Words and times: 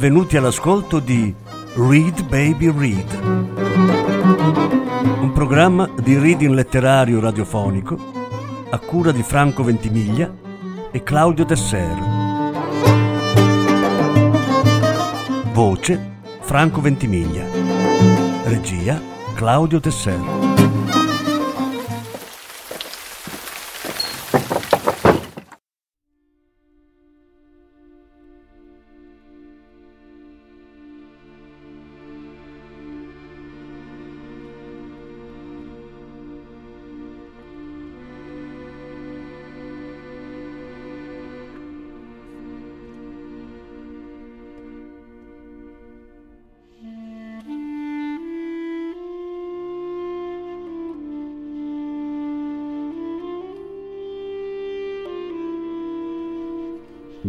Benvenuti 0.00 0.38
all'ascolto 0.38 0.98
di 0.98 1.34
Read 1.74 2.26
Baby 2.26 2.72
Read, 2.74 3.20
un 5.20 5.30
programma 5.34 5.90
di 6.02 6.16
reading 6.16 6.54
letterario 6.54 7.20
radiofonico 7.20 7.98
a 8.70 8.78
cura 8.78 9.12
di 9.12 9.22
Franco 9.22 9.62
Ventimiglia 9.62 10.34
e 10.90 11.02
Claudio 11.02 11.44
Tesser. 11.44 11.98
Voce 15.52 16.12
Franco 16.40 16.80
Ventimiglia. 16.80 17.44
Regia 18.44 18.98
Claudio 19.34 19.80
Tesser. 19.80 20.79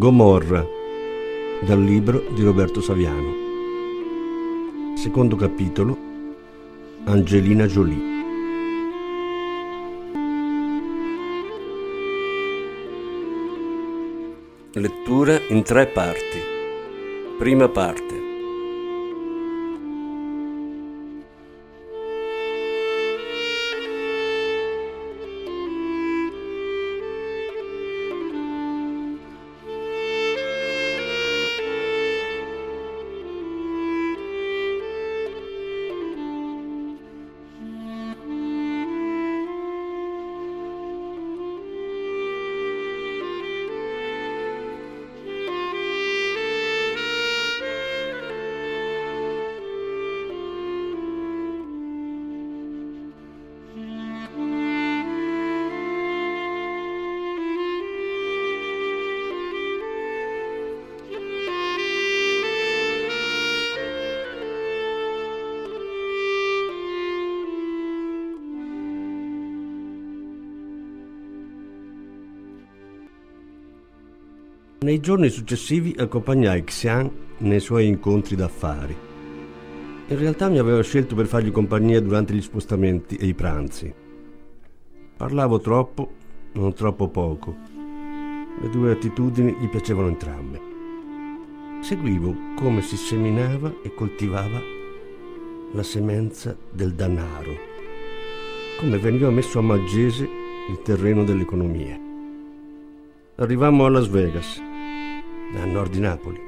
Gomorra, 0.01 0.65
dal 1.59 1.79
libro 1.79 2.25
di 2.33 2.41
Roberto 2.41 2.81
Saviano. 2.81 3.35
Secondo 4.95 5.35
capitolo, 5.35 5.95
Angelina 7.03 7.67
Jolie. 7.67 8.09
Lettura 14.71 15.39
in 15.49 15.61
tre 15.61 15.85
parti. 15.85 16.39
Prima 17.37 17.69
parte. 17.69 18.30
Nei 74.83 74.99
giorni 74.99 75.29
successivi 75.29 75.93
accompagnai 75.95 76.63
Xian 76.63 77.11
nei 77.37 77.59
suoi 77.59 77.85
incontri 77.85 78.35
d'affari. 78.35 78.95
In 80.07 80.17
realtà 80.17 80.49
mi 80.49 80.57
aveva 80.57 80.81
scelto 80.81 81.13
per 81.13 81.27
fargli 81.27 81.51
compagnia 81.51 82.01
durante 82.01 82.33
gli 82.33 82.41
spostamenti 82.41 83.15
e 83.15 83.27
i 83.27 83.35
pranzi. 83.35 83.93
Parlavo 85.17 85.59
troppo, 85.59 86.11
non 86.53 86.73
troppo 86.73 87.09
poco. 87.09 87.55
Le 88.59 88.69
due 88.71 88.93
attitudini 88.93 89.55
gli 89.61 89.69
piacevano 89.69 90.07
entrambe. 90.07 90.59
Seguivo 91.81 92.35
come 92.55 92.81
si 92.81 92.97
seminava 92.97 93.71
e 93.83 93.93
coltivava 93.93 94.59
la 95.73 95.83
semenza 95.83 96.57
del 96.71 96.95
danaro, 96.95 97.55
come 98.79 98.97
veniva 98.97 99.29
messo 99.29 99.59
a 99.59 99.61
maggese 99.61 100.27
il 100.71 100.81
terreno 100.81 101.23
dell'economia. 101.23 101.99
Arrivammo 103.35 103.85
a 103.85 103.89
Las 103.89 104.07
Vegas 104.07 104.69
a 105.59 105.65
nord 105.65 105.91
di 105.91 105.99
Napoli. 105.99 106.39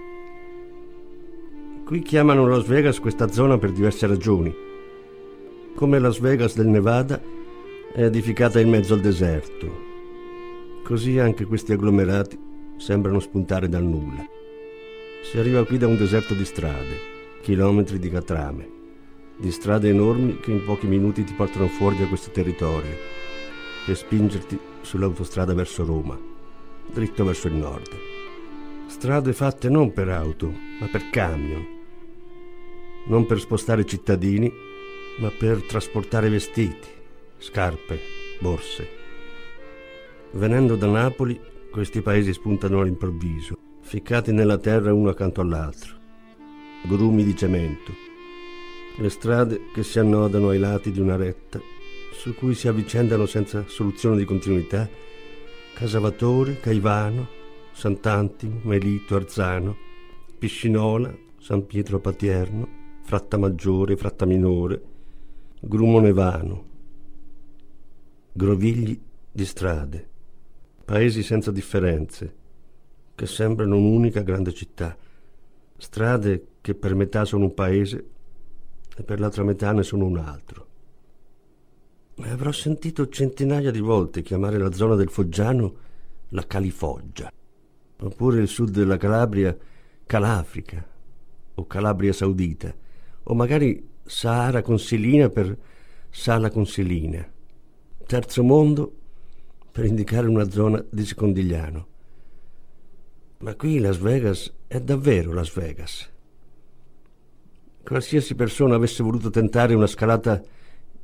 Qui 1.86 2.02
chiamano 2.02 2.48
Las 2.48 2.66
Vegas 2.66 3.00
questa 3.00 3.30
zona 3.30 3.58
per 3.58 3.72
diverse 3.72 4.08
ragioni. 4.08 4.54
Come 5.76 6.00
Las 6.00 6.20
Vegas 6.20 6.56
del 6.56 6.68
Nevada 6.68 7.22
è 7.94 8.04
edificata 8.04 8.60
in 8.60 8.70
mezzo 8.70 8.94
al 8.94 9.02
deserto. 9.02 9.92
Così 10.84 11.20
anche 11.20 11.46
questi 11.46 11.74
agglomerati 11.74 12.40
sembrano 12.78 13.20
spuntare 13.20 13.68
dal 13.68 13.84
nulla. 13.84 14.26
Si 15.24 15.38
arriva 15.38 15.66
qui 15.66 15.78
da 15.78 15.88
un 15.88 15.98
deserto 15.98 16.34
di 16.34 16.46
strade, 16.46 17.40
chilometri 17.42 18.00
di 18.00 18.10
catrame, 18.10 18.70
di 19.38 19.52
strade 19.52 19.90
enormi 19.90 20.40
che 20.40 20.52
in 20.52 20.64
pochi 20.64 20.88
minuti 20.88 21.24
ti 21.24 21.34
portano 21.34 21.68
fuori 21.68 21.98
da 21.98 22.08
questo 22.08 22.32
territorio 22.32 22.96
per 23.86 23.98
spingerti 23.98 24.58
sull'autostrada 24.82 25.54
verso 25.54 25.86
Roma, 25.86 26.18
dritto 26.92 27.26
verso 27.26 27.48
il 27.48 27.56
nord. 27.56 28.13
Strade 29.04 29.34
fatte 29.34 29.68
non 29.68 29.92
per 29.92 30.08
auto, 30.08 30.50
ma 30.80 30.88
per 30.88 31.10
camion. 31.10 31.68
Non 33.08 33.26
per 33.26 33.38
spostare 33.42 33.86
cittadini, 33.86 34.50
ma 35.20 35.30
per 35.30 35.62
trasportare 35.64 36.30
vestiti, 36.30 36.88
scarpe, 37.38 38.00
borse. 38.40 38.88
Venendo 40.32 40.78
da 40.78 40.88
Napoli, 40.88 41.38
questi 41.70 42.02
paesi 42.02 42.32
spuntano 42.32 42.80
all'improvviso, 42.80 43.58
ficcati 43.82 44.32
nella 44.32 44.58
terra 44.58 44.94
uno 44.94 45.10
accanto 45.10 45.42
all'altro. 45.42 45.96
Grumi 46.84 47.26
di 47.26 47.36
cemento. 47.36 47.92
Le 49.00 49.10
strade 49.10 49.64
che 49.74 49.84
si 49.84 50.00
annodano 50.00 50.48
ai 50.48 50.60
lati 50.60 50.92
di 50.92 51.02
una 51.02 51.18
retta, 51.18 51.60
su 52.14 52.34
cui 52.36 52.56
si 52.56 52.70
avvicendano 52.70 53.26
senza 53.26 53.66
soluzione 53.68 54.16
di 54.16 54.24
continuità, 54.24 54.88
Casavatore, 55.74 56.62
Caivano, 56.62 57.42
Sant'Antimo, 57.74 58.62
Melito, 58.64 59.16
Arzano, 59.16 59.76
Piscinola, 60.38 61.14
San 61.40 61.66
Pietro 61.66 62.00
Patierno, 62.00 62.68
Fratta 63.02 63.38
Maggiore, 63.38 63.98
Fratta 63.98 64.26
Minore, 64.26 64.82
Grumo 65.60 66.00
Nevano, 66.00 66.66
grovigli 68.32 68.98
di 69.32 69.46
strade, 69.46 70.08
paesi 70.86 71.24
senza 71.24 71.52
differenze, 71.52 72.36
che 73.16 73.26
sembrano 73.26 73.76
un'unica 73.76 74.22
grande 74.22 74.54
città, 74.54 74.96
strade 75.78 76.48
che 76.62 76.76
per 76.76 76.94
metà 76.96 77.26
sono 77.26 77.46
un 77.46 77.54
paese 77.54 78.06
e 78.96 79.04
per 79.04 79.20
l'altra 79.20 79.44
metà 79.44 79.72
ne 79.72 79.84
sono 79.84 80.06
un 80.06 80.18
altro. 80.18 80.68
E 82.16 82.30
avrò 82.30 82.52
sentito 82.52 83.10
centinaia 83.10 83.72
di 83.72 83.80
volte 83.80 84.22
chiamare 84.22 84.60
la 84.60 84.72
zona 84.72 84.94
del 84.96 85.10
Foggiano 85.10 85.76
la 86.30 86.46
Califoggia 86.46 87.32
oppure 88.04 88.42
il 88.42 88.48
sud 88.48 88.72
della 88.72 88.98
Calabria, 88.98 89.56
Calafrica 90.06 90.86
o 91.56 91.68
Calabria 91.68 92.12
Saudita, 92.12 92.74
o 93.24 93.34
magari 93.34 93.90
Sahara 94.04 94.62
Consilina 94.62 95.30
per 95.30 95.58
Sala 96.10 96.50
Consilina, 96.50 97.26
terzo 98.06 98.44
mondo 98.44 98.94
per 99.72 99.86
indicare 99.86 100.28
una 100.28 100.50
zona 100.50 100.84
di 100.90 101.06
Secondigliano. 101.06 101.88
Ma 103.40 103.56
qui 103.56 103.80
Las 103.80 103.98
Vegas 103.98 104.54
è 104.68 104.80
davvero 104.80 105.32
Las 105.34 105.54
Vegas. 105.54 106.10
Qualsiasi 107.84 108.36
persona 108.36 108.76
avesse 108.76 109.04
voluto 109.04 109.30
tentare 109.30 109.74
una 109.74 109.88
scalata 109.88 110.42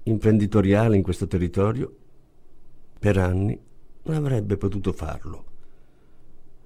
imprenditoriale 0.03 0.95
in 0.95 1.03
questo 1.03 1.27
territorio, 1.27 1.93
per 2.99 3.17
anni 3.17 3.59
avrebbe 4.03 4.57
potuto 4.57 4.91
farlo 4.91 5.48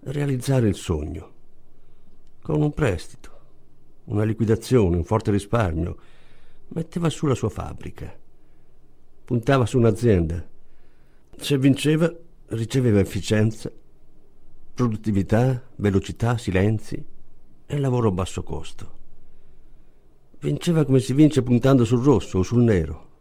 realizzare 0.06 0.68
il 0.68 0.76
sogno. 0.76 1.32
Con 2.42 2.62
un 2.62 2.74
prestito, 2.74 3.32
una 4.06 4.24
liquidazione, 4.24 4.98
un 4.98 5.04
forte 5.04 5.32
risparmio, 5.32 5.98
metteva 6.70 7.10
su 7.10 7.26
la 7.26 7.36
sua 7.36 7.50
fabbrica. 7.50 8.14
Puntava 9.24 9.66
su 9.66 9.78
un'azienda. 9.78 10.46
Se 11.38 11.58
vinceva, 11.58 12.14
riceveva 12.48 13.00
efficienza, 13.00 13.72
produttività, 14.74 15.70
velocità, 15.76 16.38
silenzi 16.38 17.04
e 17.66 17.80
lavoro 17.80 18.10
a 18.10 18.12
basso 18.12 18.44
costo. 18.44 19.02
Vinceva 20.40 20.84
come 20.84 21.00
si 21.00 21.14
vince 21.14 21.42
puntando 21.42 21.86
sul 21.86 22.04
rosso 22.04 22.40
o 22.40 22.44
sul 22.44 22.64
nero. 22.64 23.12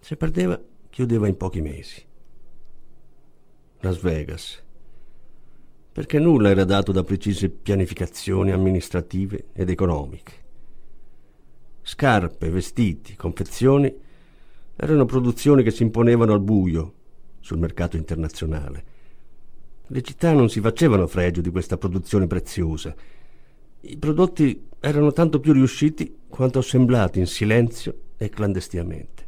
Se 0.00 0.16
perdeva, 0.16 0.60
chiudeva 0.90 1.26
in 1.26 1.36
pochi 1.36 1.62
mesi. 1.62 2.04
Las 3.80 3.98
Vegas. 4.00 4.62
Perché 5.92 6.18
nulla 6.18 6.48
era 6.48 6.64
dato 6.64 6.90
da 6.90 7.04
precise 7.04 7.50
pianificazioni 7.50 8.50
amministrative 8.50 9.48
ed 9.52 9.68
economiche. 9.68 10.32
Scarpe, 11.82 12.48
vestiti, 12.48 13.14
confezioni 13.14 13.94
erano 14.74 15.04
produzioni 15.04 15.62
che 15.62 15.70
si 15.70 15.82
imponevano 15.82 16.32
al 16.32 16.40
buio 16.40 16.94
sul 17.40 17.58
mercato 17.58 17.98
internazionale. 17.98 18.84
Le 19.86 20.00
città 20.00 20.32
non 20.32 20.48
si 20.48 20.60
facevano 20.60 21.06
fregio 21.06 21.42
di 21.42 21.50
questa 21.50 21.76
produzione 21.76 22.26
preziosa. 22.26 22.94
I 23.80 23.98
prodotti 23.98 24.68
erano 24.80 25.12
tanto 25.12 25.40
più 25.40 25.52
riusciti 25.52 26.20
quanto 26.26 26.60
assemblati 26.60 27.18
in 27.18 27.26
silenzio 27.26 27.98
e 28.16 28.30
clandestinamente. 28.30 29.26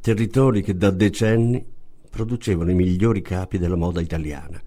Territori 0.00 0.62
che 0.62 0.74
da 0.74 0.88
decenni 0.88 1.62
producevano 2.08 2.70
i 2.70 2.74
migliori 2.74 3.20
capi 3.20 3.58
della 3.58 3.76
moda 3.76 4.00
italiana 4.00 4.62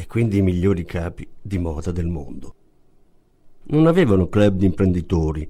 e 0.00 0.06
quindi 0.06 0.38
i 0.38 0.42
migliori 0.42 0.86
capi 0.86 1.28
di 1.42 1.58
moda 1.58 1.92
del 1.92 2.06
mondo. 2.06 2.54
Non 3.64 3.86
avevano 3.86 4.30
club 4.30 4.56
di 4.56 4.64
imprenditori, 4.64 5.46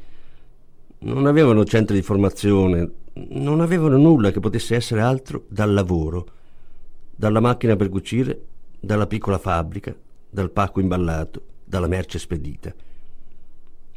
non 0.99 1.27
avevano 1.27 1.65
centri 1.65 1.95
di 1.95 2.03
formazione, 2.03 2.91
non 3.29 3.61
avevano 3.61 3.97
nulla 3.97 4.33
che 4.33 4.41
potesse 4.41 4.75
essere 4.75 5.03
altro 5.03 5.45
dal 5.47 5.73
lavoro, 5.73 6.27
dalla 7.15 7.39
macchina 7.39 7.77
per 7.77 7.91
cucire, 7.91 8.43
dalla 8.81 9.07
piccola 9.07 9.39
fabbrica, 9.39 9.95
dal 10.29 10.51
pacco 10.51 10.81
imballato, 10.81 11.45
dalla 11.65 11.87
merce 11.87 12.19
spedita. 12.19 12.75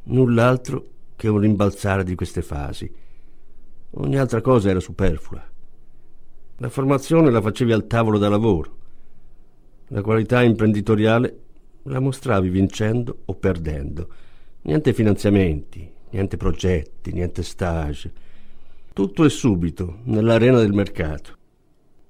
Null'altro 0.04 0.86
che 1.16 1.30
un 1.30 1.40
rimbalzare 1.40 2.04
di 2.04 2.14
queste 2.14 2.44
fasi. 2.44 2.94
Ogni 3.90 4.18
altra 4.20 4.42
cosa 4.42 4.70
era 4.70 4.80
superflua. 4.80 5.44
La 6.58 6.70
formazione 6.70 7.32
la 7.32 7.42
facevi 7.42 7.72
al 7.72 7.88
tavolo 7.88 8.20
da 8.20 8.30
lavoro. 8.30 8.82
La 9.94 10.02
qualità 10.02 10.42
imprenditoriale 10.42 11.38
la 11.84 12.00
mostravi 12.00 12.50
vincendo 12.50 13.20
o 13.26 13.36
perdendo. 13.36 14.10
Niente 14.64 14.92
finanziamenti, 14.92 15.88
niente 16.10 16.36
progetti, 16.36 17.14
niente 17.14 17.44
stage. 17.44 18.12
Tutto 18.92 19.24
è 19.24 19.30
subito, 19.30 20.00
nell'arena 20.06 20.58
del 20.58 20.74
mercato. 20.74 21.38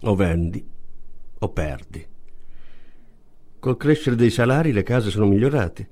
O 0.03 0.15
vendi 0.15 0.65
o 1.39 1.49
perdi. 1.49 2.07
Col 3.59 3.75
crescere 3.75 4.15
dei 4.15 4.29
salari 4.29 4.71
le 4.71 4.83
case 4.83 5.09
sono 5.09 5.25
migliorate, 5.25 5.89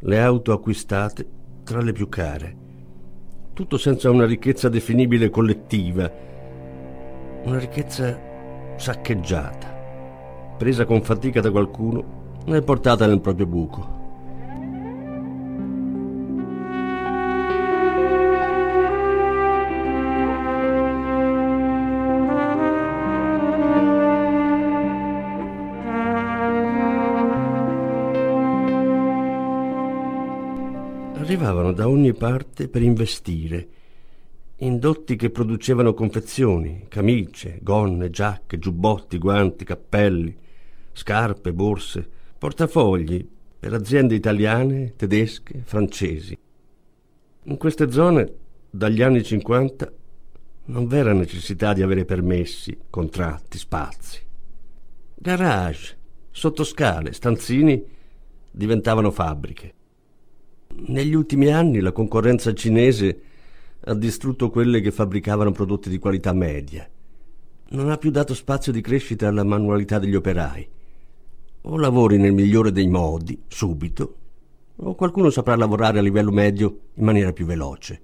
le 0.00 0.20
auto 0.20 0.52
acquistate 0.52 1.26
tra 1.64 1.80
le 1.80 1.92
più 1.92 2.10
care. 2.10 2.56
Tutto 3.54 3.78
senza 3.78 4.10
una 4.10 4.26
ricchezza 4.26 4.68
definibile 4.68 5.30
collettiva, 5.30 6.12
una 7.44 7.58
ricchezza 7.58 8.28
saccheggiata, 8.76 9.69
presa 10.60 10.84
con 10.84 11.00
fatica 11.00 11.40
da 11.40 11.50
qualcuno 11.50 12.42
e 12.44 12.60
portata 12.60 13.06
nel 13.06 13.22
proprio 13.22 13.46
buco. 13.46 13.98
Arrivavano 31.14 31.72
da 31.72 31.88
ogni 31.88 32.12
parte 32.12 32.68
per 32.68 32.82
investire, 32.82 33.68
indotti 34.56 35.16
che 35.16 35.30
producevano 35.30 35.94
confezioni, 35.94 36.84
camicie, 36.88 37.60
gonne, 37.62 38.10
giacche, 38.10 38.58
giubbotti, 38.58 39.16
guanti, 39.16 39.64
cappelli, 39.64 40.48
scarpe, 40.92 41.52
borse, 41.52 42.08
portafogli 42.38 43.26
per 43.60 43.74
aziende 43.74 44.14
italiane, 44.14 44.94
tedesche, 44.96 45.60
francesi. 45.64 46.36
In 47.44 47.56
queste 47.58 47.90
zone, 47.90 48.32
dagli 48.70 49.02
anni 49.02 49.22
50, 49.22 49.92
non 50.66 50.86
v'era 50.86 51.12
necessità 51.12 51.74
di 51.74 51.82
avere 51.82 52.06
permessi, 52.06 52.78
contratti, 52.88 53.58
spazi. 53.58 54.20
Garage, 55.14 55.98
sottoscale, 56.30 57.12
stanzini 57.12 57.84
diventavano 58.50 59.10
fabbriche. 59.10 59.74
Negli 60.86 61.14
ultimi 61.14 61.52
anni 61.52 61.80
la 61.80 61.92
concorrenza 61.92 62.54
cinese 62.54 63.20
ha 63.80 63.94
distrutto 63.94 64.48
quelle 64.48 64.80
che 64.80 64.90
fabbricavano 64.90 65.52
prodotti 65.52 65.90
di 65.90 65.98
qualità 65.98 66.32
media. 66.32 66.88
Non 67.70 67.90
ha 67.90 67.98
più 67.98 68.10
dato 68.10 68.34
spazio 68.34 68.72
di 68.72 68.80
crescita 68.80 69.28
alla 69.28 69.44
manualità 69.44 69.98
degli 69.98 70.14
operai 70.14 70.68
o 71.62 71.76
lavori 71.76 72.16
nel 72.16 72.32
migliore 72.32 72.72
dei 72.72 72.88
modi, 72.88 73.42
subito, 73.48 74.14
o 74.76 74.94
qualcuno 74.94 75.30
saprà 75.30 75.56
lavorare 75.56 75.98
a 75.98 76.02
livello 76.02 76.30
medio 76.30 76.78
in 76.94 77.04
maniera 77.04 77.32
più 77.32 77.44
veloce. 77.44 78.00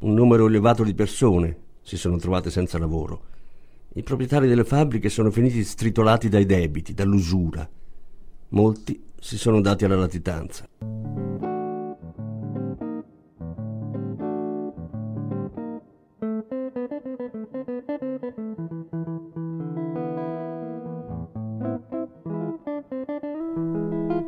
Un 0.00 0.14
numero 0.14 0.46
elevato 0.46 0.82
di 0.82 0.94
persone 0.94 1.56
si 1.82 1.96
sono 1.96 2.16
trovate 2.16 2.50
senza 2.50 2.78
lavoro. 2.78 3.28
I 3.94 4.02
proprietari 4.02 4.48
delle 4.48 4.64
fabbriche 4.64 5.08
sono 5.08 5.30
finiti 5.30 5.62
stritolati 5.64 6.28
dai 6.28 6.46
debiti, 6.46 6.94
dall'usura. 6.94 7.68
Molti 8.48 9.02
si 9.18 9.36
sono 9.36 9.60
dati 9.60 9.84
alla 9.84 9.96
latitanza. 9.96 10.66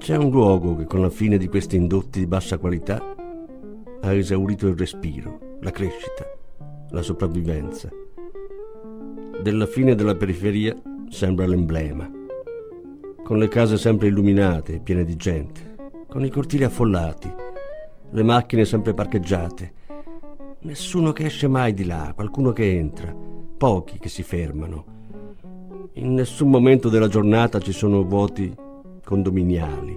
C'è 0.02 0.16
un 0.16 0.30
luogo 0.30 0.74
che 0.74 0.84
con 0.84 1.00
la 1.00 1.10
fine 1.10 1.38
di 1.38 1.46
questi 1.46 1.76
indotti 1.76 2.18
di 2.18 2.26
bassa 2.26 2.58
qualità 2.58 3.14
ha 4.00 4.12
esaurito 4.12 4.66
il 4.66 4.76
respiro, 4.76 5.58
la 5.60 5.70
crescita, 5.70 6.26
la 6.90 7.02
sopravvivenza. 7.02 7.88
Della 9.40 9.64
fine 9.64 9.94
della 9.94 10.16
periferia 10.16 10.74
sembra 11.08 11.46
l'emblema, 11.46 12.10
con 13.22 13.38
le 13.38 13.46
case 13.46 13.78
sempre 13.78 14.08
illuminate 14.08 14.74
e 14.74 14.80
piene 14.80 15.04
di 15.04 15.14
gente, 15.14 15.76
con 16.08 16.24
i 16.24 16.30
cortili 16.30 16.64
affollati, 16.64 17.32
le 18.10 18.22
macchine 18.24 18.64
sempre 18.64 18.94
parcheggiate, 18.94 19.72
nessuno 20.62 21.12
che 21.12 21.26
esce 21.26 21.46
mai 21.46 21.74
di 21.74 21.84
là, 21.84 22.10
qualcuno 22.12 22.50
che 22.50 22.76
entra, 22.76 23.14
pochi 23.56 24.00
che 24.00 24.08
si 24.08 24.24
fermano. 24.24 24.84
In 25.92 26.12
nessun 26.12 26.50
momento 26.50 26.88
della 26.88 27.06
giornata 27.06 27.60
ci 27.60 27.70
sono 27.70 28.02
vuoti 28.02 28.52
condominiali, 29.04 29.96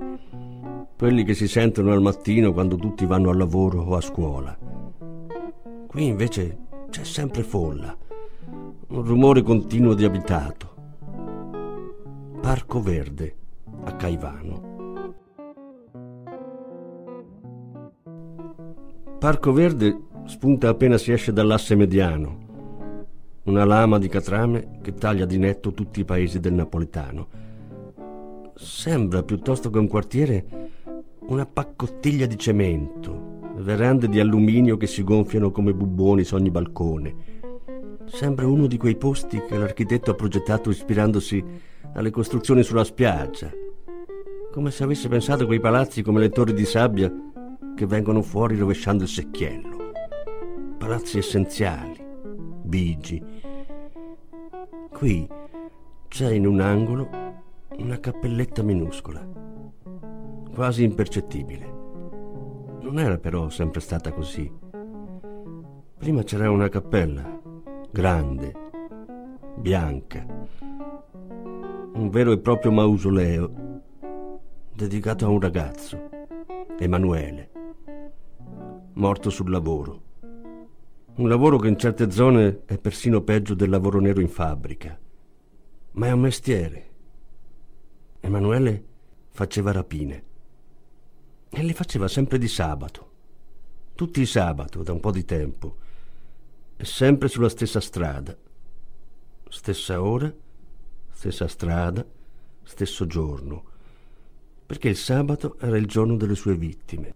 quelli 0.98 1.24
che 1.24 1.34
si 1.34 1.48
sentono 1.48 1.92
al 1.92 2.02
mattino 2.02 2.54
quando 2.54 2.76
tutti 2.76 3.06
vanno 3.06 3.30
al 3.30 3.38
lavoro 3.38 3.82
o 3.82 3.96
a 3.96 4.02
scuola. 4.02 4.58
Qui 5.88 6.06
invece 6.06 6.58
c'è 6.90 7.04
sempre 7.04 7.44
folla, 7.44 7.96
un 8.88 9.04
rumore 9.04 9.42
continuo 9.42 9.94
di 9.94 10.04
abitato. 10.04 10.74
Parco 12.42 12.82
Verde 12.82 13.36
a 13.84 13.96
Caivano. 13.96 14.74
Parco 19.20 19.52
Verde 19.54 20.02
spunta 20.26 20.70
appena 20.70 20.98
si 20.98 21.12
esce 21.12 21.32
dall'asse 21.32 21.76
mediano, 21.76 22.44
una 23.44 23.64
lama 23.64 23.98
di 23.98 24.08
catrame 24.08 24.80
che 24.82 24.94
taglia 24.94 25.26
di 25.26 25.38
netto 25.38 25.74
tutti 25.74 26.00
i 26.02 26.06
paesi 26.06 26.40
del 26.40 26.54
napoletano 26.54 27.44
sembra 28.56 29.22
piuttosto 29.24 29.70
che 29.70 29.78
un 29.78 29.88
quartiere 29.88 30.72
una 31.28 31.46
paccottiglia 31.46 32.26
di 32.26 32.38
cemento, 32.38 33.40
verande 33.58 34.08
di 34.08 34.20
alluminio 34.20 34.78
che 34.78 34.88
si 34.88 35.04
gonfiano 35.04 35.52
come 35.52 35.74
bubboni 35.74 36.24
su 36.24 36.36
ogni 36.36 36.52
balcone. 36.52 37.34
Sembra 38.06 38.48
uno 38.48 38.68
di 38.68 38.78
quei 38.78 38.96
posti 38.96 39.42
che 39.42 39.58
l'architetto 39.58 40.12
ha 40.12 40.16
progettato 40.16 40.70
ispirandosi 40.70 41.44
alle 41.94 42.12
costruzioni 42.12 42.62
sulla 42.62 42.84
spiaggia, 42.84 43.52
come 44.52 44.72
se 44.72 44.84
avesse 44.84 45.08
pensato 45.08 45.44
a 45.44 45.48
quei 45.48 45.60
palazzi 45.60 46.04
come 46.04 46.20
le 46.20 46.30
torri 46.30 46.54
di 46.54 46.66
sabbia 46.66 47.12
che 47.76 47.86
vengono 47.86 48.22
fuori 48.22 48.56
rovesciando 48.56 49.04
il 49.04 49.10
secchiello. 49.10 49.92
Palazzi 50.78 51.18
essenziali, 51.18 51.98
bigi. 52.64 53.22
Qui 54.92 55.28
c'è 56.08 56.32
in 56.32 56.46
un 56.46 56.62
angolo 56.62 57.25
una 57.78 58.00
cappelletta 58.00 58.64
minuscola, 58.64 59.28
quasi 60.54 60.84
impercettibile. 60.84 61.74
Non 62.82 63.00
era 63.00 63.18
però 63.18 63.50
sempre 63.50 63.82
stata 63.82 64.12
così. 64.12 64.52
Prima 65.98 66.24
c'era 66.24 66.50
una 66.50 66.70
cappella, 66.70 67.42
grande, 67.92 68.54
bianca, 69.58 70.26
un 71.94 72.10
vero 72.10 72.32
e 72.32 72.40
proprio 72.40 72.72
mausoleo, 72.72 73.82
dedicato 74.74 75.26
a 75.26 75.30
un 75.30 75.40
ragazzo, 75.40 76.10
Emanuele, 76.78 77.50
morto 78.94 79.30
sul 79.30 79.50
lavoro. 79.50 80.04
Un 81.16 81.30
lavoro 81.30 81.58
che 81.58 81.70
in 81.70 81.78
certe 81.78 82.12
zone 82.12 82.64
è 82.66 82.78
persino 82.78 83.22
peggio 83.22 83.54
del 83.54 83.70
lavoro 83.70 84.00
nero 84.00 84.20
in 84.20 84.28
fabbrica, 84.28 84.98
ma 85.92 86.08
è 86.08 86.12
un 86.12 86.20
mestiere. 86.20 86.94
Emanuele 88.26 88.84
faceva 89.30 89.72
rapine 89.72 90.24
e 91.48 91.62
le 91.62 91.74
faceva 91.74 92.08
sempre 92.08 92.40
di 92.40 92.48
sabato, 92.48 93.12
tutti 93.94 94.20
i 94.20 94.26
sabato 94.26 94.82
da 94.82 94.94
un 94.94 95.00
po' 95.00 95.12
di 95.12 95.24
tempo, 95.24 95.78
e 96.76 96.84
sempre 96.86 97.28
sulla 97.28 97.50
stessa 97.50 97.80
strada, 97.80 98.36
stessa 99.48 100.02
ora, 100.02 100.34
stessa 101.12 101.48
strada, 101.48 102.04
stesso 102.64 103.06
giorno, 103.06 103.64
perché 104.66 104.90
il 104.90 104.98
sabato 104.98 105.58
era 105.60 105.78
il 105.78 105.86
giorno 105.86 106.18
delle 106.18 106.36
sue 106.36 106.56
vittime, 106.56 107.14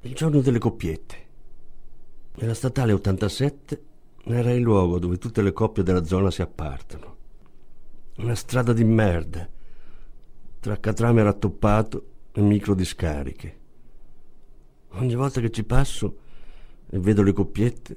il 0.00 0.14
giorno 0.16 0.40
delle 0.40 0.58
coppiette. 0.58 1.26
Nella 2.34 2.54
statale 2.54 2.92
87 2.92 3.82
era 4.24 4.50
il 4.50 4.62
luogo 4.62 4.98
dove 4.98 5.18
tutte 5.18 5.42
le 5.42 5.52
coppie 5.52 5.84
della 5.84 6.04
zona 6.04 6.32
si 6.32 6.42
appartano. 6.42 7.16
Una 8.16 8.34
strada 8.34 8.72
di 8.72 8.82
merda, 8.82 9.48
tra 10.62 10.78
catrame 10.78 11.24
rattoppato 11.24 12.06
e 12.30 12.40
micro 12.40 12.74
discariche. 12.74 13.58
Ogni 14.90 15.16
volta 15.16 15.40
che 15.40 15.50
ci 15.50 15.64
passo 15.64 16.18
e 16.88 17.00
vedo 17.00 17.24
le 17.24 17.32
coppiette, 17.32 17.96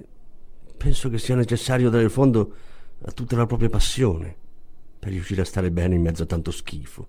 penso 0.75 1.07
che 1.09 1.19
sia 1.19 1.35
necessario 1.35 1.91
dare 1.91 2.09
fondo 2.09 2.55
a 3.03 3.11
tutta 3.11 3.35
la 3.35 3.45
propria 3.45 3.69
passione 3.69 4.35
per 4.97 5.11
riuscire 5.11 5.43
a 5.43 5.45
stare 5.45 5.69
bene 5.69 5.93
in 5.93 6.01
mezzo 6.01 6.23
a 6.23 6.25
tanto 6.25 6.49
schifo. 6.49 7.07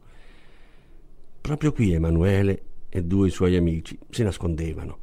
Proprio 1.41 1.73
qui 1.73 1.95
Emanuele 1.95 2.63
e 2.91 3.03
due 3.03 3.31
suoi 3.31 3.57
amici 3.57 3.99
si 4.11 4.23
nascondevano. 4.23 4.99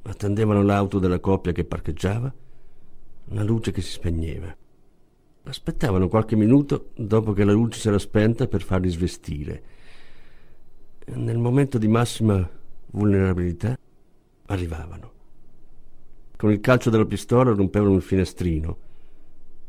Attendevano 0.00 0.62
l'auto 0.62 0.98
della 0.98 1.20
coppia 1.20 1.52
che 1.52 1.66
parcheggiava, 1.66 2.34
la 3.32 3.42
luce 3.42 3.70
che 3.72 3.82
si 3.82 3.90
spegneva. 3.90 4.56
Aspettavano 5.48 6.08
qualche 6.08 6.36
minuto 6.36 6.90
dopo 6.94 7.32
che 7.32 7.42
la 7.42 7.52
luce 7.52 7.80
si 7.80 7.88
era 7.88 7.98
spenta 7.98 8.46
per 8.46 8.62
farli 8.62 8.90
svestire. 8.90 9.62
Nel 11.06 11.38
momento 11.38 11.78
di 11.78 11.88
massima 11.88 12.46
vulnerabilità 12.90 13.78
arrivavano. 14.44 15.12
Con 16.36 16.52
il 16.52 16.60
calcio 16.60 16.90
della 16.90 17.06
pistola 17.06 17.54
rompevano 17.54 17.94
il 17.94 18.02
finestrino 18.02 18.76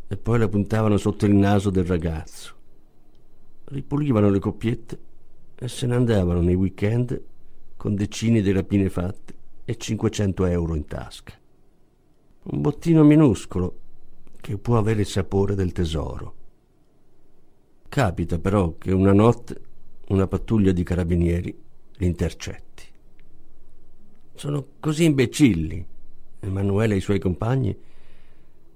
e 0.10 0.18
poi 0.18 0.40
la 0.40 0.50
puntavano 0.50 0.98
sotto 0.98 1.26
il 1.26 1.34
naso 1.34 1.70
del 1.70 1.86
ragazzo. 1.86 2.54
Ripulivano 3.64 4.30
le 4.30 4.40
coppiette 4.40 5.00
e 5.56 5.68
se 5.70 5.88
ne 5.88 5.96
andavano 5.96 6.42
nei 6.42 6.56
weekend 6.56 7.24
con 7.78 7.96
decine 7.96 8.42
di 8.42 8.52
rapine 8.52 8.90
fatte 8.90 9.34
e 9.64 9.78
500 9.78 10.46
euro 10.46 10.76
in 10.76 10.86
tasca. 10.86 11.32
Un 12.44 12.60
bottino 12.60 13.02
minuscolo 13.06 13.88
che 14.40 14.58
può 14.58 14.78
avere 14.78 15.02
il 15.02 15.08
sapore 15.08 15.56
del 15.56 15.72
tesoro. 15.72 16.36
Capita 17.88 18.40
però 18.40 18.78
che 18.78 18.92
una 18.92 19.14
notte 19.14 19.62
una 20.10 20.28
pattuglia 20.28 20.72
di 20.72 20.84
carabinieri 20.84 21.56
li 21.98 22.06
intercetti. 22.06 22.84
Sono 24.34 24.66
così 24.80 25.06
imbecilli, 25.06 25.86
Emanuele 26.40 26.94
e 26.94 26.98
i 26.98 27.02
suoi 27.02 27.20
compagni, 27.20 27.78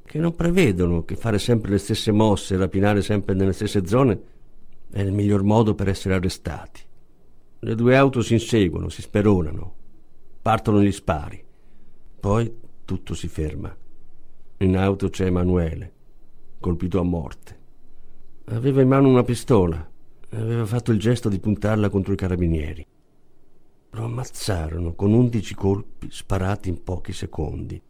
che 0.04 0.20
non 0.20 0.36
prevedono 0.36 1.06
che 1.06 1.16
fare 1.16 1.40
sempre 1.40 1.72
le 1.72 1.78
stesse 1.78 2.12
mosse 2.12 2.54
e 2.54 2.58
rapinare 2.58 3.02
sempre 3.02 3.34
nelle 3.34 3.54
stesse 3.54 3.86
zone 3.88 4.22
è 4.92 5.02
il 5.02 5.12
miglior 5.12 5.44
modo 5.44 5.74
per 5.74 5.88
essere 5.88 6.14
arrestati. 6.14 6.82
Le 7.60 7.76
due 7.76 7.96
auto 7.96 8.22
si 8.22 8.34
inseguono, 8.34 8.90
si 8.90 9.02
speronano, 9.02 9.74
partono 10.42 10.82
gli 10.84 10.92
spari. 10.92 11.44
Poi 12.20 12.54
tutto 12.86 13.16
si 13.16 13.28
ferma. 13.28 13.76
In 14.64 14.78
auto 14.78 15.10
c'è 15.10 15.26
Emanuele, 15.26 15.92
colpito 16.62 16.98
a 16.98 17.04
morte. 17.04 17.60
Aveva 18.46 18.82
in 18.82 18.88
mano 18.88 19.10
una 19.10 19.24
pistola 19.24 19.92
e 20.30 20.38
aveva 20.38 20.66
fatto 20.66 20.94
il 20.94 21.00
gesto 21.00 21.28
di 21.28 21.38
puntarla 21.38 21.90
contro 21.90 22.14
i 22.14 22.16
carabinieri. 22.16 22.88
Lo 23.90 24.06
ammazzarono 24.06 24.94
con 24.94 25.12
undici 25.12 25.54
colpi 25.54 26.08
sparati 26.10 26.70
in 26.70 26.82
pochi 26.82 27.12
secondi. 27.12 27.82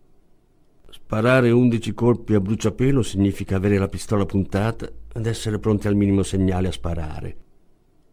Sparare 0.90 1.52
undici 1.52 1.94
colpi 1.94 2.34
a 2.34 2.40
bruciapelo 2.40 3.04
significa 3.04 3.56
avere 3.56 3.78
la 3.78 3.88
pistola 3.88 4.26
puntata 4.26 4.92
ed 5.14 5.28
essere 5.28 5.60
pronti 5.60 5.88
al 5.88 5.96
minimo 5.96 6.24
segnale 6.24 6.70
a 6.70 6.72
sparare. 6.72 7.38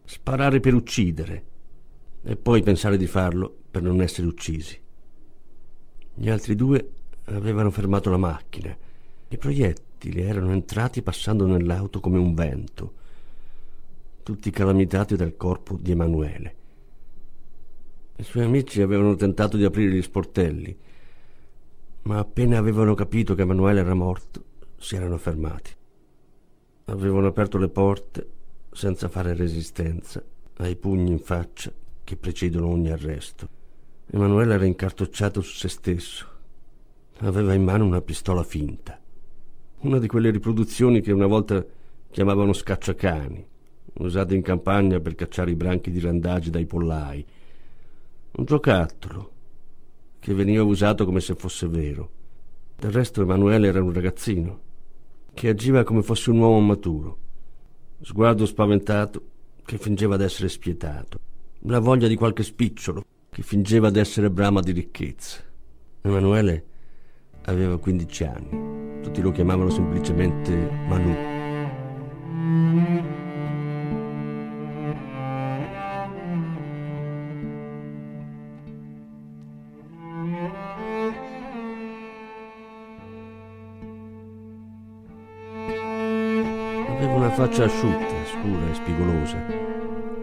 Sparare 0.05 0.61
per 0.61 0.75
uccidere 0.75 1.45
e 2.23 2.37
poi 2.37 2.63
pensare 2.63 2.99
di 2.99 3.07
farlo 3.07 3.57
per 3.71 3.81
non 3.81 4.03
essere 4.03 4.27
uccisi. 4.27 4.79
Gli 6.13 6.29
altri 6.29 6.55
due 6.55 6.91
avevano 7.37 7.71
fermato 7.71 8.11
la 8.11 8.17
macchina. 8.17 8.77
I 9.29 9.37
proiettili 9.37 10.21
erano 10.21 10.53
entrati 10.53 11.03
passando 11.03 11.47
nell'auto 11.47 12.01
come 12.01 12.19
un 12.19 12.35
vento, 12.35 12.95
tutti 14.23 14.51
calamitati 14.51 15.17
dal 15.17 15.37
corpo 15.37 15.79
di 15.81 15.91
Emanuele. 15.91 16.55
I 18.17 18.23
suoi 18.23 18.45
amici 18.45 18.83
avevano 18.83 19.15
tentato 19.17 19.57
di 19.57 19.65
aprire 19.65 19.95
gli 19.95 20.03
sportelli 20.03 20.77
ma 22.03 22.19
appena 22.19 22.59
avevano 22.59 22.95
capito 22.95 23.35
che 23.35 23.43
Emanuele 23.43 23.81
era 23.81 23.95
morto, 23.95 24.45
si 24.77 24.97
erano 24.97 25.19
fermati. 25.19 25.71
Avevano 26.87 27.27
aperto 27.27 27.59
le 27.59 27.69
porte 27.69 28.29
senza 28.73 29.09
fare 29.09 29.35
resistenza 29.35 30.23
ai 30.57 30.77
pugni 30.77 31.11
in 31.11 31.19
faccia 31.19 31.73
che 32.03 32.17
precedono 32.17 32.69
ogni 32.69 32.91
arresto. 32.91 33.49
Emanuele 34.11 34.55
era 34.55 34.65
incartocciato 34.65 35.41
su 35.41 35.57
se 35.57 35.69
stesso. 35.69 36.27
Aveva 37.23 37.53
in 37.53 37.63
mano 37.63 37.85
una 37.85 38.01
pistola 38.01 38.43
finta, 38.43 38.99
una 39.81 39.99
di 39.99 40.07
quelle 40.07 40.31
riproduzioni 40.31 41.03
che 41.03 41.13
una 41.13 41.27
volta 41.27 41.63
chiamavano 42.11 42.55
scacciacani, 42.55 43.47
usate 43.99 44.35
in 44.35 44.41
campagna 44.41 45.01
per 45.01 45.15
cacciare 45.17 45.51
i 45.51 45.55
branchi 45.55 45.91
di 45.91 46.01
randagi 46.01 46.49
dai 46.49 46.65
pollai. 46.65 47.23
Un 48.33 48.45
giocattolo 48.47 49.33
che 50.19 50.33
veniva 50.33 50.63
usato 50.63 51.05
come 51.05 51.21
se 51.21 51.35
fosse 51.35 51.69
vero. 51.69 52.11
Del 52.75 52.91
resto 52.91 53.21
Emanuele 53.21 53.69
era 53.69 53.83
un 53.83 53.93
ragazzino, 53.93 54.61
che 55.35 55.49
agiva 55.49 55.85
come 55.85 56.03
fosse 56.03 56.31
un 56.31 56.39
uomo 56.39 56.61
maturo, 56.61 57.19
sguardo 58.01 58.47
spaventato 58.47 59.23
che 59.67 59.77
fingeva 59.77 60.17
d'essere 60.17 60.49
spietato, 60.49 61.19
la 61.65 61.81
voglia 61.81 62.09
di 62.09 62.17
qualche 62.17 62.43
spicciolo 62.43 63.05
che 63.29 63.43
fingeva 63.43 63.91
d'essere 63.91 64.31
brama 64.31 64.63
di 64.63 64.73
ricchezza. 64.73 65.43
Emanuele 66.01 66.65
aveva 67.47 67.79
15 67.79 68.25
anni, 68.25 69.03
tutti 69.03 69.21
lo 69.21 69.33
chiamavano 69.33 69.71
semplicemente 69.71 70.53
Manu. 70.87 71.31
faccia 87.41 87.65
asciutta, 87.65 88.25
scura 88.27 88.71
e 88.71 88.75
spigolosa. 88.75 89.47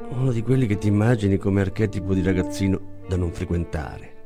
Uno 0.09 0.31
di 0.31 0.43
quelli 0.43 0.67
che 0.67 0.77
ti 0.77 0.87
immagini 0.87 1.37
come 1.37 1.61
archetipo 1.61 2.13
di 2.13 2.21
ragazzino 2.21 2.79
da 3.07 3.17
non 3.17 3.31
frequentare. 3.31 4.16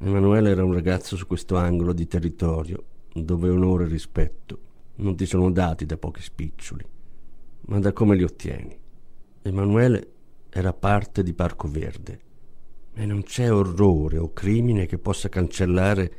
Emanuele 0.00 0.50
era 0.50 0.64
un 0.64 0.72
ragazzo 0.72 1.16
su 1.16 1.26
questo 1.26 1.56
angolo 1.56 1.92
di 1.92 2.06
territorio 2.06 2.84
dove 3.12 3.48
onore 3.48 3.84
e 3.84 3.88
rispetto 3.88 4.58
non 4.96 5.16
ti 5.16 5.26
sono 5.26 5.50
dati 5.50 5.86
da 5.86 5.96
pochi 5.96 6.22
spiccioli, 6.22 6.84
ma 7.62 7.80
da 7.80 7.92
come 7.92 8.14
li 8.14 8.22
ottieni. 8.22 8.78
Emanuele 9.42 10.12
era 10.50 10.72
parte 10.72 11.24
di 11.24 11.34
Parco 11.34 11.68
Verde 11.68 12.20
e 12.94 13.06
non 13.06 13.22
c'è 13.22 13.52
orrore 13.52 14.18
o 14.18 14.32
crimine 14.32 14.86
che 14.86 14.98
possa 14.98 15.28
cancellare 15.28 16.12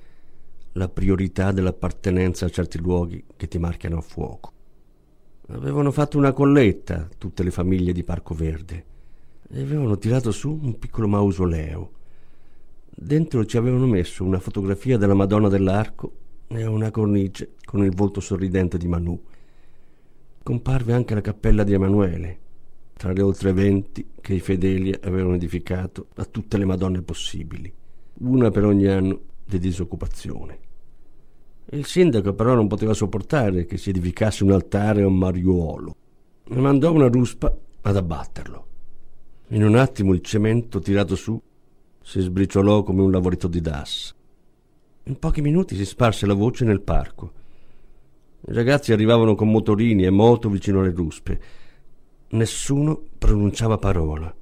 la 0.73 0.89
priorità 0.89 1.53
dell'appartenenza 1.53 2.45
a 2.45 2.49
certi 2.49 2.79
luoghi 2.79 3.23
che 3.37 3.47
ti 3.47 3.59
marchiano 3.59 3.97
a 3.97 4.01
fuoco. 4.01 4.51
Avevano 5.47 5.91
fatto 5.91 6.17
una 6.17 6.33
colletta, 6.33 7.07
tutte 7.17 7.43
le 7.43 7.51
famiglie 7.51 7.93
di 7.93 8.03
Parco 8.03 8.33
Verde, 8.33 8.85
e 9.49 9.61
avevano 9.61 9.97
tirato 9.97 10.31
su 10.31 10.51
un 10.61 10.77
piccolo 10.77 11.07
mausoleo. 11.07 11.91
Dentro 13.01 13.45
ci 13.45 13.55
avevano 13.55 13.85
messo 13.85 14.25
una 14.25 14.39
fotografia 14.39 14.97
della 14.97 15.13
Madonna 15.13 15.47
dell'Arco 15.47 16.11
e 16.47 16.65
una 16.65 16.91
cornice 16.91 17.53
con 17.63 17.81
il 17.85 17.95
volto 17.95 18.19
sorridente 18.19 18.77
di 18.77 18.89
Manù. 18.89 19.17
Comparve 20.43 20.91
anche 20.91 21.13
la 21.13 21.21
cappella 21.21 21.63
di 21.63 21.71
Emanuele, 21.71 22.39
tra 22.91 23.13
le 23.13 23.21
oltre 23.21 23.53
venti 23.53 24.05
che 24.19 24.33
i 24.33 24.41
fedeli 24.41 24.93
avevano 25.01 25.35
edificato 25.35 26.07
a 26.15 26.25
tutte 26.25 26.57
le 26.57 26.65
Madonne 26.65 27.01
possibili, 27.01 27.73
una 28.15 28.51
per 28.51 28.65
ogni 28.65 28.87
anno 28.87 29.17
di 29.45 29.59
disoccupazione. 29.59 30.59
Il 31.69 31.85
sindaco 31.85 32.33
però 32.33 32.53
non 32.53 32.67
poteva 32.67 32.93
sopportare 32.93 33.65
che 33.65 33.77
si 33.77 33.91
edificasse 33.91 34.43
un 34.43 34.51
altare 34.51 35.03
a 35.03 35.07
un 35.07 35.17
mariuolo 35.17 35.95
e 36.49 36.55
mandò 36.55 36.91
una 36.91 37.07
ruspa 37.07 37.57
ad 37.79 37.95
abbatterlo. 37.95 38.67
In 39.51 39.63
un 39.63 39.75
attimo 39.75 40.13
il 40.13 40.21
cemento 40.21 40.79
tirato 40.79 41.15
su 41.15 41.41
si 42.01 42.21
sbriciolò 42.21 42.83
come 42.83 43.01
un 43.01 43.11
lavoretto 43.11 43.47
di 43.47 43.61
DAS. 43.61 44.15
In 45.03 45.17
pochi 45.17 45.41
minuti 45.41 45.75
si 45.75 45.85
sparse 45.85 46.25
la 46.25 46.33
voce 46.33 46.65
nel 46.65 46.81
parco. 46.81 47.33
I 48.47 48.53
ragazzi 48.53 48.93
arrivavano 48.93 49.35
con 49.35 49.49
motorini 49.49 50.05
e 50.05 50.09
moto 50.09 50.49
vicino 50.49 50.79
alle 50.79 50.91
ruspe. 50.91 51.41
Nessuno 52.29 53.01
pronunciava 53.17 53.77
parola, 53.77 54.33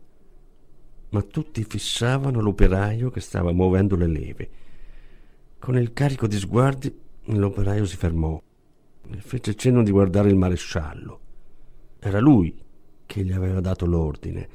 ma 1.10 1.22
tutti 1.22 1.64
fissavano 1.64 2.42
l'operaio 2.42 3.10
che 3.10 3.22
stava 3.22 3.52
muovendo 3.54 3.96
le 3.96 4.08
leve. 4.08 4.50
Con 5.58 5.78
il 5.78 5.94
carico 5.94 6.28
di 6.28 6.38
sguardi 6.38 6.94
l'operaio 7.26 7.86
si 7.86 7.96
fermò 7.96 8.42
e 9.10 9.22
fece 9.22 9.56
cenno 9.56 9.84
di 9.84 9.92
guardare 9.92 10.30
il 10.30 10.36
maresciallo. 10.36 11.20
Era 12.00 12.20
lui 12.20 12.56
che 13.06 13.24
gli 13.24 13.32
aveva 13.32 13.62
dato 13.62 13.86
l'ordine, 13.86 14.48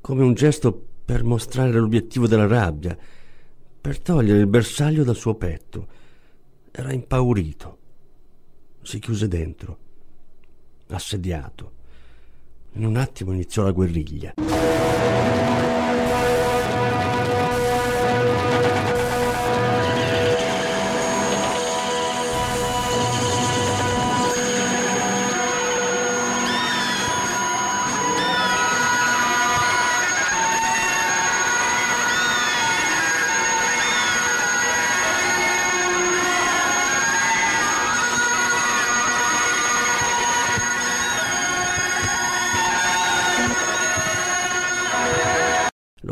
come 0.00 0.22
un 0.24 0.34
gesto 0.34 0.86
per 1.12 1.24
mostrare 1.24 1.72
l'obiettivo 1.72 2.26
della 2.26 2.46
rabbia, 2.46 2.96
per 3.82 4.00
togliere 4.00 4.38
il 4.38 4.46
bersaglio 4.46 5.04
dal 5.04 5.14
suo 5.14 5.34
petto. 5.34 5.86
Era 6.70 6.90
impaurito. 6.90 7.78
Si 8.80 8.98
chiuse 8.98 9.28
dentro, 9.28 9.76
assediato. 10.88 11.72
In 12.72 12.86
un 12.86 12.96
attimo 12.96 13.32
iniziò 13.32 13.62
la 13.62 13.72
guerriglia. 13.72 14.32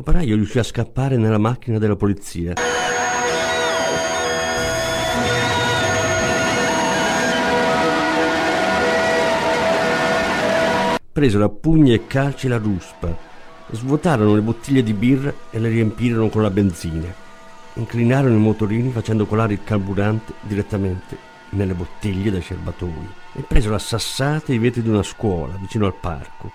L'operaio 0.01 0.35
riuscì 0.35 0.59
a 0.59 0.63
scappare 0.63 1.19
nella 1.19 1.37
macchina 1.37 1.77
della 1.77 1.95
polizia. 1.95 2.55
Presero 11.13 11.45
a 11.45 11.49
pugni 11.51 11.93
e 11.93 12.07
calci 12.07 12.49
la 12.49 12.57
ruspa, 12.57 13.15
svuotarono 13.73 14.35
le 14.35 14.41
bottiglie 14.41 14.83
di 14.83 14.95
birra 14.95 15.35
e 15.51 15.59
le 15.59 15.69
riempirono 15.69 16.31
con 16.31 16.41
la 16.41 16.51
benzina. 16.51 17.13
Inclinarono 17.75 18.37
i 18.37 18.39
motorini 18.39 18.91
facendo 18.93 19.27
colare 19.27 19.53
il 19.53 19.63
carburante 19.63 20.33
direttamente 20.41 21.15
nelle 21.51 21.75
bottiglie 21.75 22.31
dai 22.31 22.41
serbatoi 22.41 23.09
e 23.35 23.43
presero 23.43 23.75
a 23.75 23.79
sassate 23.79 24.55
i 24.55 24.59
vetri 24.59 24.81
di 24.81 24.89
una 24.89 25.03
scuola 25.03 25.59
vicino 25.61 25.85
al 25.85 25.95
parco. 25.95 26.51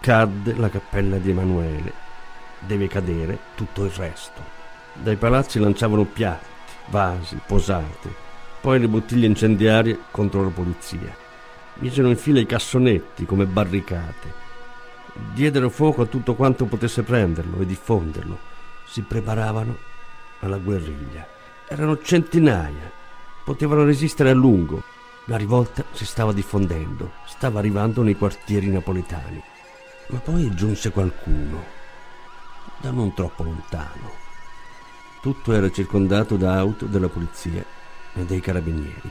Cadde 0.00 0.54
la 0.54 0.70
cappella 0.70 1.18
di 1.18 1.28
Emanuele 1.28 2.06
deve 2.60 2.88
cadere 2.88 3.38
tutto 3.54 3.84
il 3.84 3.90
resto. 3.90 4.56
Dai 4.92 5.16
palazzi 5.16 5.58
lanciavano 5.58 6.04
piatti, 6.04 6.46
vasi, 6.86 7.38
posate, 7.46 8.26
poi 8.60 8.80
le 8.80 8.88
bottiglie 8.88 9.26
incendiarie 9.26 9.98
contro 10.10 10.42
la 10.42 10.50
polizia. 10.50 11.16
Misero 11.74 12.08
in 12.08 12.16
fila 12.16 12.40
i 12.40 12.46
cassonetti 12.46 13.24
come 13.24 13.46
barricate. 13.46 14.46
Diedero 15.32 15.70
fuoco 15.70 16.02
a 16.02 16.06
tutto 16.06 16.34
quanto 16.34 16.64
potesse 16.64 17.02
prenderlo 17.02 17.60
e 17.60 17.66
diffonderlo. 17.66 18.38
Si 18.86 19.02
preparavano 19.02 19.76
alla 20.40 20.58
guerriglia. 20.58 21.26
Erano 21.68 22.00
centinaia. 22.00 22.90
Potevano 23.44 23.84
resistere 23.84 24.30
a 24.30 24.34
lungo. 24.34 24.82
La 25.26 25.36
rivolta 25.36 25.84
si 25.92 26.04
stava 26.04 26.32
diffondendo, 26.32 27.12
stava 27.26 27.58
arrivando 27.58 28.02
nei 28.02 28.16
quartieri 28.16 28.68
napoletani. 28.68 29.42
Ma 30.08 30.18
poi 30.18 30.52
giunse 30.54 30.90
qualcuno 30.90 31.77
da 32.76 32.90
non 32.90 33.14
troppo 33.14 33.42
lontano. 33.42 34.26
Tutto 35.20 35.52
era 35.52 35.70
circondato 35.70 36.36
da 36.36 36.58
auto 36.58 36.86
della 36.86 37.08
polizia 37.08 37.64
e 38.14 38.24
dei 38.24 38.40
carabinieri, 38.40 39.10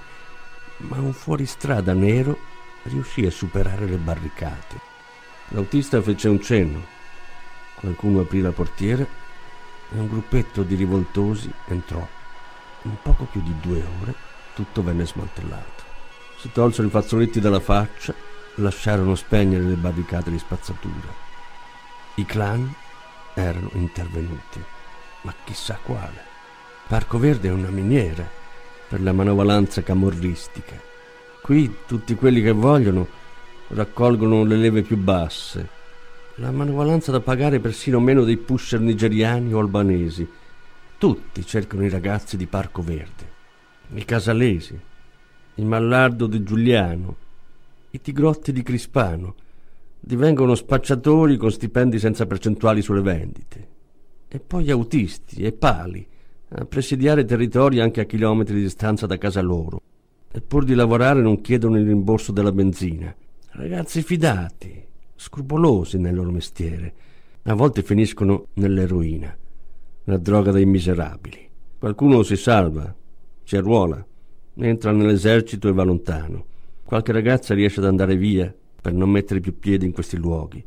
ma 0.77 0.99
un 0.99 1.13
fuoristrada 1.13 1.93
nero 1.93 2.37
riuscì 2.83 3.25
a 3.25 3.31
superare 3.31 3.85
le 3.85 3.97
barricate. 3.97 4.79
L'autista 5.49 6.01
fece 6.01 6.29
un 6.29 6.41
cenno. 6.41 6.95
Qualcuno 7.75 8.21
aprì 8.21 8.41
la 8.41 8.51
portiera 8.51 9.03
e 9.03 9.99
un 9.99 10.07
gruppetto 10.07 10.63
di 10.63 10.75
rivoltosi 10.75 11.51
entrò. 11.67 12.05
In 12.83 12.95
poco 13.01 13.25
più 13.25 13.41
di 13.41 13.53
due 13.59 13.83
ore 14.01 14.13
tutto 14.53 14.83
venne 14.83 15.05
smantellato. 15.05 15.83
Si 16.39 16.51
tolsero 16.51 16.87
i 16.87 16.91
fazzoletti 16.91 17.39
dalla 17.39 17.59
faccia, 17.59 18.13
lasciarono 18.55 19.15
spegnere 19.15 19.63
le 19.63 19.75
barricate 19.75 20.31
di 20.31 20.39
spazzatura. 20.39 21.13
I 22.15 22.25
clan 22.25 22.73
erano 23.41 23.69
intervenuti, 23.73 24.59
ma 25.21 25.33
chissà 25.43 25.77
quale. 25.81 26.25
Parco 26.87 27.19
Verde 27.19 27.49
è 27.49 27.51
una 27.51 27.69
miniera 27.69 28.27
per 28.87 29.01
la 29.01 29.13
manovalanza 29.13 29.83
camorristica. 29.83 30.73
Qui 31.41 31.77
tutti 31.85 32.15
quelli 32.15 32.41
che 32.41 32.51
vogliono 32.51 33.07
raccolgono 33.69 34.43
le 34.43 34.55
leve 34.55 34.81
più 34.81 34.97
basse. 34.97 35.75
La 36.35 36.51
manovalanza 36.51 37.11
da 37.11 37.19
pagare 37.19 37.59
persino 37.59 37.99
meno 37.99 38.23
dei 38.23 38.37
pusher 38.37 38.79
nigeriani 38.79 39.53
o 39.53 39.59
albanesi. 39.59 40.27
Tutti 40.97 41.45
cercano 41.45 41.83
i 41.83 41.89
ragazzi 41.89 42.37
di 42.37 42.47
Parco 42.47 42.81
Verde. 42.81 43.35
I 43.93 44.03
casalesi, 44.03 44.79
il 45.55 45.65
mallardo 45.65 46.25
di 46.25 46.41
Giuliano, 46.41 47.15
i 47.91 48.01
tigrotti 48.01 48.51
di 48.51 48.63
Crispano, 48.63 49.35
divengono 49.99 50.55
spacciatori 50.55 51.37
con 51.37 51.51
stipendi 51.51 51.99
senza 51.99 52.25
percentuali 52.25 52.81
sulle 52.81 53.01
vendite. 53.01 53.67
E 54.27 54.39
poi 54.39 54.69
autisti 54.71 55.43
e 55.43 55.51
pali, 55.51 56.05
a 56.49 56.65
presidiare 56.65 57.25
territori 57.25 57.79
anche 57.79 58.01
a 58.01 58.05
chilometri 58.05 58.55
di 58.55 58.61
distanza 58.61 59.05
da 59.05 59.17
casa 59.17 59.41
loro. 59.41 59.81
E 60.31 60.41
pur 60.41 60.63
di 60.63 60.75
lavorare 60.75 61.21
non 61.21 61.41
chiedono 61.41 61.77
il 61.77 61.85
rimborso 61.85 62.31
della 62.31 62.51
benzina. 62.51 63.13
Ragazzi 63.51 64.01
fidati, 64.01 64.85
scrupolosi 65.15 65.97
nel 65.97 66.15
loro 66.15 66.31
mestiere. 66.31 66.93
A 67.43 67.53
volte 67.53 67.81
finiscono 67.81 68.47
nell'eroina, 68.55 69.35
la 70.03 70.17
droga 70.17 70.51
dei 70.51 70.65
miserabili. 70.65 71.47
Qualcuno 71.79 72.23
si 72.23 72.35
salva, 72.35 72.93
si 73.43 73.55
arruola, 73.55 74.05
entra 74.55 74.91
nell'esercito 74.91 75.67
e 75.69 75.73
va 75.73 75.83
lontano. 75.83 76.45
Qualche 76.83 77.11
ragazza 77.11 77.53
riesce 77.53 77.79
ad 77.79 77.85
andare 77.85 78.15
via 78.15 78.53
per 78.87 78.95
non 78.95 79.09
mettere 79.09 79.41
più 79.41 79.59
piede 79.59 79.85
in 79.85 79.91
questi 79.91 80.15
luoghi. 80.15 80.63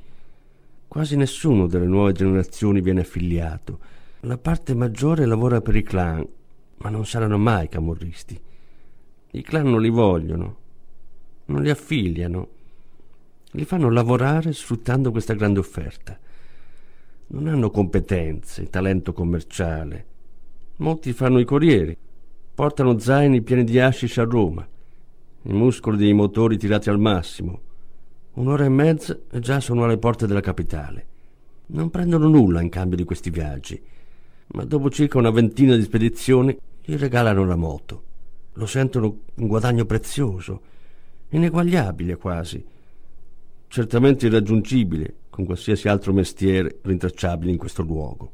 Quasi 0.87 1.17
nessuno 1.17 1.67
delle 1.67 1.87
nuove 1.87 2.13
generazioni 2.13 2.83
viene 2.83 3.01
affiliato. 3.01 3.79
La 4.21 4.37
parte 4.37 4.75
maggiore 4.75 5.25
lavora 5.25 5.63
per 5.63 5.75
i 5.75 5.83
clan, 5.83 6.29
ma 6.77 6.91
non 6.91 7.07
saranno 7.07 7.39
mai 7.39 7.71
camorristi. 7.71 8.39
I 9.31 9.41
clan 9.41 9.71
non 9.71 9.81
li 9.81 9.89
vogliono, 9.89 10.57
non 11.47 11.63
li 11.63 11.71
affiliano, 11.71 12.49
li 13.53 13.65
fanno 13.65 13.89
lavorare 13.89 14.53
sfruttando 14.53 15.13
questa 15.13 15.33
grande 15.33 15.61
offerta. 15.61 16.19
Non 17.29 17.47
hanno 17.47 17.71
competenze, 17.71 18.69
talento 18.69 19.15
commerciale. 19.15 20.05
Molti 20.77 21.15
fanno 21.15 21.39
i 21.39 21.47
corrieri, 21.47 21.97
portano 22.55 22.99
zaini 22.99 23.41
pieni 23.41 23.65
di 23.65 23.81
hashish 23.81 24.19
a 24.19 24.25
Roma, 24.25 24.69
i 25.45 25.53
muscoli 25.55 25.97
dei 25.97 26.13
motori 26.13 26.59
tirati 26.59 26.91
al 26.91 26.99
massimo, 26.99 27.69
Un'ora 28.33 28.65
e 28.65 28.69
mezza 28.69 29.19
e 29.31 29.41
già 29.41 29.59
sono 29.59 29.85
alle 29.85 29.99
porte 29.99 30.27
della 30.27 30.41
capitale. 30.41 31.07
Non 31.67 31.91
prendono 31.91 32.29
nulla 32.29 32.61
in 32.61 32.69
cambio 32.69 32.97
di 32.97 33.05
questi 33.05 33.29
viaggi, 33.29 33.81
ma 34.53 34.65
dopo 34.65 34.89
circa 34.89 35.19
una 35.19 35.31
ventina 35.31 35.75
di 35.75 35.83
spedizioni 35.83 36.57
gli 36.81 36.97
regalano 36.97 37.45
la 37.45 37.57
moto. 37.57 38.03
Lo 38.55 38.67
sentono 38.67 39.19
un 39.35 39.47
guadagno 39.47 39.85
prezioso, 39.85 40.61
ineguagliabile 41.31 42.17
quasi, 42.17 42.65
certamente 43.67 44.27
irraggiungibile 44.27 45.15
con 45.29 45.45
qualsiasi 45.45 45.89
altro 45.89 46.13
mestiere 46.13 46.79
rintracciabile 46.83 47.51
in 47.51 47.59
questo 47.59 47.83
luogo. 47.83 48.33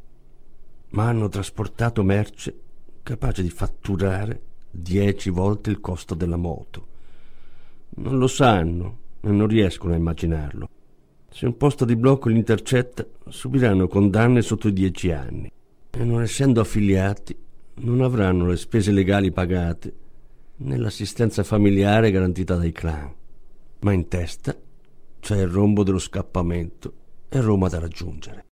Ma 0.91 1.09
hanno 1.09 1.29
trasportato 1.29 2.03
merce 2.03 2.55
capace 3.03 3.43
di 3.43 3.51
fatturare 3.51 4.41
dieci 4.71 5.31
volte 5.31 5.71
il 5.71 5.81
costo 5.81 6.15
della 6.15 6.37
moto. 6.37 6.87
Non 7.97 8.19
lo 8.19 8.27
sanno 8.27 9.05
non 9.31 9.47
riescono 9.47 9.93
a 9.93 9.97
immaginarlo. 9.97 10.69
Se 11.31 11.47
un 11.47 11.57
posto 11.57 11.85
di 11.85 11.97
blocco 11.97 12.29
li 12.29 12.37
intercetta, 12.37 13.07
subiranno 13.29 13.89
condanne 13.89 14.43
sotto 14.43 14.69
i 14.69 14.73
dieci 14.73 15.11
anni 15.11 15.51
e 15.91 16.05
non 16.05 16.23
essendo 16.23 16.61
affiliati 16.61 17.37
non 17.79 18.01
avranno 18.01 18.47
le 18.47 18.57
spese 18.57 18.91
legali 18.91 19.31
pagate 19.31 19.95
né 20.59 20.77
l'assistenza 20.79 21.43
familiare 21.43 22.11
garantita 22.11 22.57
dai 22.57 22.73
clan. 22.73 23.13
Ma 23.81 23.93
in 23.93 24.09
testa 24.09 24.57
c'è 25.21 25.41
il 25.41 25.49
rombo 25.49 25.83
dello 25.83 25.99
scappamento 25.99 26.93
e 27.29 27.41
Roma 27.41 27.69
da 27.69 27.79
raggiungere. 27.79 28.45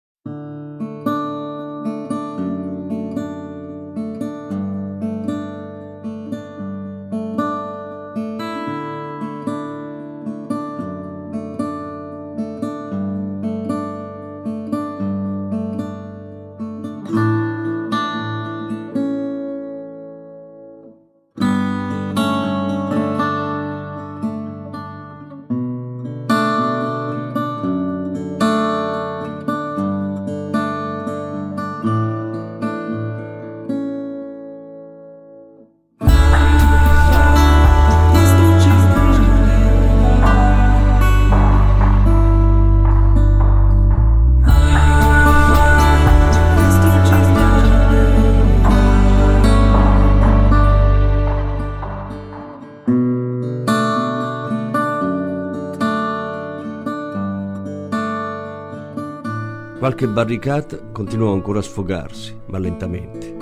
Qualche 60.02 60.20
barricata 60.20 60.82
continuò 60.90 61.32
ancora 61.32 61.60
a 61.60 61.62
sfogarsi, 61.62 62.36
ma 62.48 62.58
lentamente, 62.58 63.36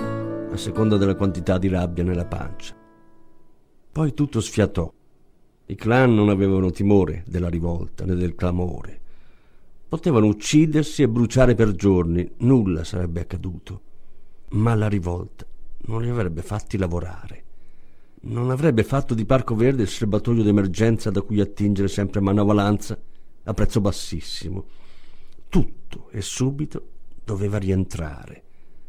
a 0.51 0.55
seconda 0.57 0.95
della 0.95 1.15
quantità 1.15 1.57
di 1.57 1.67
rabbia 1.67 2.03
nella 2.03 2.25
pancia. 2.25 2.75
Poi 3.91 4.13
tutto 4.13 4.39
sfiatò. 4.39 4.93
I 5.65 5.73
clan 5.73 6.13
non 6.13 6.29
avevano 6.29 6.69
timore 6.69 7.23
della 7.25 7.49
rivolta 7.49 8.05
né 8.05 8.13
del 8.13 8.35
clamore. 8.35 8.99
Potevano 9.89 10.27
uccidersi 10.27 11.01
e 11.01 11.09
bruciare 11.09 11.55
per 11.55 11.71
giorni, 11.71 12.31
nulla 12.41 12.83
sarebbe 12.83 13.21
accaduto. 13.21 13.81
Ma 14.49 14.75
la 14.75 14.87
rivolta 14.87 15.47
non 15.85 16.03
li 16.03 16.09
avrebbe 16.09 16.43
fatti 16.43 16.77
lavorare. 16.77 17.43
Non 18.21 18.51
avrebbe 18.51 18.83
fatto 18.83 19.15
di 19.15 19.25
Parco 19.25 19.55
Verde 19.55 19.81
il 19.81 19.89
serbatoio 19.89 20.43
d'emergenza 20.43 21.09
da 21.09 21.23
cui 21.23 21.39
attingere 21.39 21.87
sempre 21.87 22.19
a 22.19 22.21
manovalanza 22.21 22.95
a 23.45 23.53
prezzo 23.55 23.81
bassissimo 23.81 24.65
tutto 25.51 25.80
e 26.11 26.21
subito 26.21 26.87
doveva 27.23 27.57
rientrare. 27.57 28.43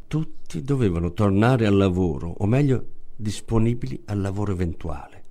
Tutti 0.07 0.63
dovevano 0.63 1.13
tornare 1.13 1.67
al 1.67 1.77
lavoro, 1.77 2.35
o 2.39 2.47
meglio, 2.47 2.87
disponibili 3.17 4.03
al 4.07 4.21
lavoro 4.21 4.53
eventuale. 4.53 5.25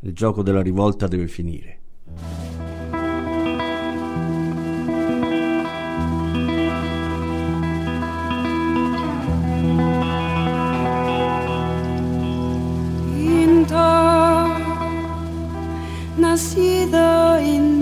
Il 0.00 0.12
gioco 0.12 0.42
della 0.42 0.62
rivolta 0.62 1.06
deve 1.06 1.26
finire. 1.28 1.78
nacido 16.30 17.38
in 17.38 17.79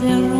cerró. 0.00 0.39